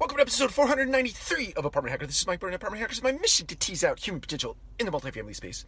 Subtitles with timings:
[0.00, 2.06] Welcome to episode 493 of Apartment Hacker.
[2.06, 3.02] This is Mike Byrne, Apartment Hackers.
[3.02, 5.66] My mission to tease out human potential in the multifamily space.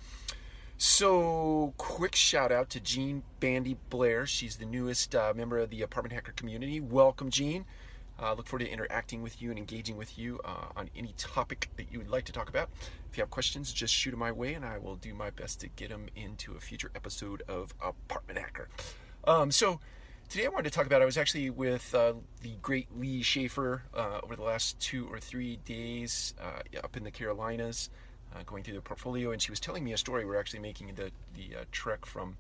[0.79, 4.27] So, quick shout out to Jean Bandy Blair.
[4.27, 6.81] She's the newest uh, member of the Apartment Hacker community.
[6.81, 7.67] Welcome, Jean.
[8.19, 11.69] Uh, look forward to interacting with you and engaging with you uh, on any topic
[11.77, 12.71] that you would like to talk about.
[13.11, 15.61] If you have questions, just shoot them my way, and I will do my best
[15.61, 18.71] to get them into a future episode of Apartment Hacker.
[19.25, 19.79] Um, so,
[20.33, 23.83] Today I wanted to talk about, I was actually with uh, the great Lee Schaefer
[23.93, 27.91] uh, over the last two or three days uh, up in the Carolinas,
[28.35, 30.25] uh, going through the portfolio, and she was telling me a story.
[30.25, 32.39] We're actually making the, the uh, trek from,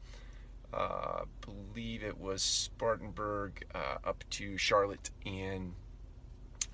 [0.72, 5.74] I believe it was Spartanburg up to Charlotte, and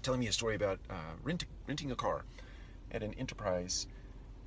[0.04, 0.78] telling me a story about
[1.24, 2.26] rent, renting a car
[2.92, 3.88] at an enterprise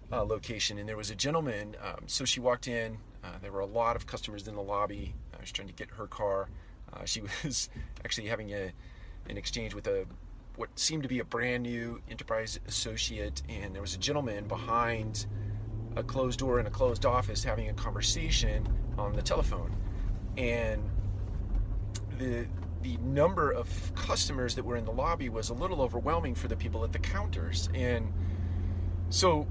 [0.10, 0.78] location.
[0.78, 2.98] And there was a gentleman, um, so she walked in,
[3.42, 5.14] there were a lot of customers in the lobby.
[5.36, 6.50] I was trying to get her car.
[6.94, 7.70] Uh, she was
[8.04, 8.72] actually having a,
[9.30, 10.06] an exchange with a
[10.58, 15.26] what seemed to be a brand new enterprise associate, and there was a gentleman behind
[15.96, 19.76] a closed door in a closed office having a conversation on the telephone,
[20.38, 20.90] and
[22.18, 22.46] the
[22.82, 26.56] the number of customers that were in the lobby was a little overwhelming for the
[26.56, 28.12] people at the counters, and
[29.10, 29.48] so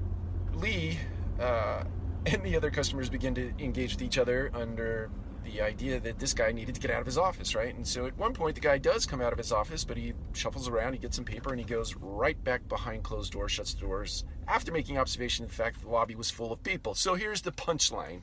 [0.53, 0.99] Lee
[1.39, 1.83] uh,
[2.25, 5.09] and the other customers begin to engage with each other under
[5.43, 7.73] the idea that this guy needed to get out of his office, right?
[7.73, 10.13] And so at one point, the guy does come out of his office, but he
[10.33, 13.73] shuffles around, he gets some paper, and he goes right back behind closed doors, shuts
[13.73, 16.93] the doors, after making observation of the fact that the lobby was full of people.
[16.93, 18.21] So here's the punchline.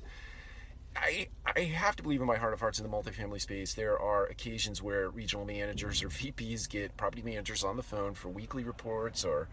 [0.97, 3.99] I, I have to believe in my heart of hearts in the multifamily space, there
[3.99, 8.65] are occasions where regional managers or VPs get property managers on the phone for weekly
[8.65, 9.49] reports or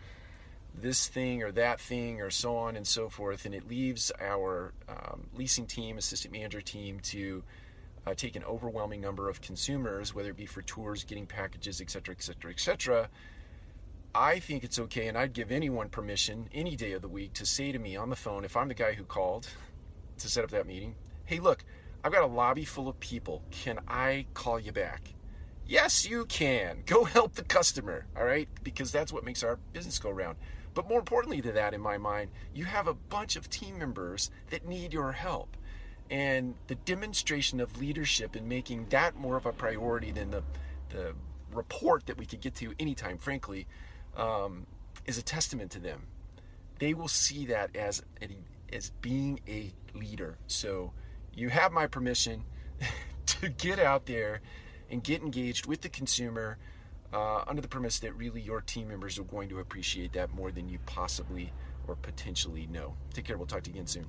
[0.81, 3.45] this thing or that thing or so on and so forth.
[3.45, 7.43] And it leaves our um, leasing team, assistant manager team to
[8.05, 12.13] uh, take an overwhelming number of consumers, whether it be for tours, getting packages, etc.,
[12.13, 13.09] etc., etc.
[14.13, 17.45] I think it's okay, and I'd give anyone permission any day of the week to
[17.45, 19.47] say to me on the phone, if I'm the guy who called
[20.19, 21.65] to set up that meeting, hey, look,
[22.03, 23.41] I've got a lobby full of people.
[23.51, 25.13] Can I call you back?
[25.67, 26.83] Yes, you can.
[26.85, 28.47] Go help the customer, all right?
[28.63, 30.37] Because that's what makes our business go round.
[30.75, 34.29] But more importantly to that, in my mind, you have a bunch of team members
[34.49, 35.57] that need your help.
[36.11, 40.43] And the demonstration of leadership and making that more of a priority than the,
[40.89, 41.15] the
[41.51, 43.65] report that we could get to anytime, frankly,
[44.15, 44.67] um,
[45.05, 46.03] is a testament to them.
[46.77, 48.03] They will see that as,
[48.71, 50.37] as being a leader.
[50.47, 50.91] So
[51.33, 52.43] you have my permission
[53.25, 54.41] to get out there
[54.91, 56.57] and get engaged with the consumer
[57.15, 60.51] uh, under the premise that really your team members are going to appreciate that more
[60.51, 61.53] than you possibly
[61.87, 62.93] or potentially know.
[63.13, 63.37] Take care.
[63.37, 64.03] We'll talk to you again soon.